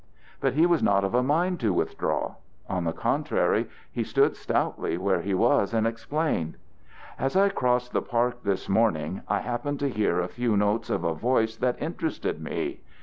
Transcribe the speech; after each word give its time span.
But 0.39 0.53
he 0.53 0.65
was 0.65 0.81
not 0.81 1.03
of 1.03 1.13
a 1.13 1.21
mind 1.21 1.59
to 1.59 1.71
withdraw; 1.75 2.33
on 2.67 2.85
the 2.85 2.91
contrary, 2.91 3.69
he 3.91 4.03
stood 4.03 4.35
stoutly 4.35 4.97
where 4.97 5.21
he 5.21 5.35
was 5.35 5.75
and 5.75 5.85
explained: 5.85 6.57
"As 7.19 7.35
I 7.35 7.49
crossed 7.49 7.93
the 7.93 8.01
park 8.01 8.41
this 8.41 8.67
morning 8.67 9.21
I 9.27 9.41
happened 9.41 9.79
to 9.81 9.89
hear 9.91 10.19
a 10.19 10.27
few 10.27 10.57
notes 10.57 10.89
of 10.89 11.03
a 11.03 11.13
voice 11.13 11.55
that 11.57 11.79
interested 11.79 12.41
me. 12.41 12.81